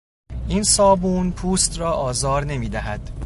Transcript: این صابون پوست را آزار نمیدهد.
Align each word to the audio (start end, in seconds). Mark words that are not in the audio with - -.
این 0.47 0.63
صابون 0.63 1.31
پوست 1.31 1.79
را 1.79 1.91
آزار 1.93 2.45
نمیدهد. 2.45 3.11